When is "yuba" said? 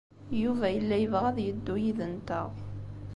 0.41-0.67